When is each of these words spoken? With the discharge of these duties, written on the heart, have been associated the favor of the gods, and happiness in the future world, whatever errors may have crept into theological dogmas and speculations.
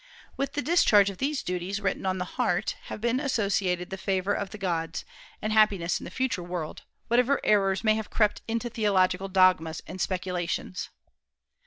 With 0.35 0.53
the 0.53 0.63
discharge 0.63 1.11
of 1.11 1.19
these 1.19 1.43
duties, 1.43 1.79
written 1.79 2.07
on 2.07 2.17
the 2.17 2.25
heart, 2.25 2.75
have 2.85 2.99
been 2.99 3.19
associated 3.19 3.91
the 3.91 3.99
favor 3.99 4.33
of 4.33 4.49
the 4.49 4.57
gods, 4.57 5.05
and 5.43 5.53
happiness 5.53 5.99
in 5.99 6.05
the 6.05 6.09
future 6.09 6.41
world, 6.41 6.81
whatever 7.07 7.39
errors 7.43 7.83
may 7.83 7.93
have 7.93 8.09
crept 8.09 8.41
into 8.47 8.67
theological 8.67 9.27
dogmas 9.27 9.83
and 9.85 10.01
speculations. 10.01 10.89